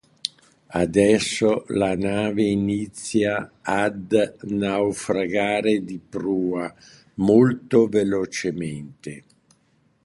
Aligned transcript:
Adesso 0.79 1.65
la 1.73 1.93
nave 1.95 2.41
inizia 2.43 3.51
ad 3.61 4.35
naufragare 4.45 5.83
di 5.83 5.99
prua 5.99 6.73
molto 7.17 7.85
velocemente. 7.85 9.23